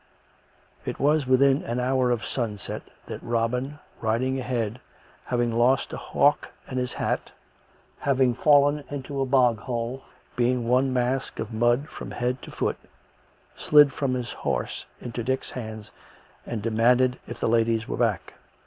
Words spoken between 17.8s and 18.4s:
were back.